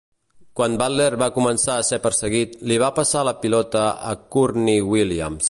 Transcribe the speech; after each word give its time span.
Quan 0.59 0.77
Butler 0.81 1.09
va 1.23 1.27
començar 1.35 1.75
a 1.81 1.85
ser 1.91 1.99
perseguit, 2.07 2.57
li 2.71 2.81
va 2.85 2.91
passar 3.01 3.25
la 3.29 3.37
pilota 3.45 3.85
a 4.15 4.17
Courtney 4.37 4.85
Williams. 4.95 5.39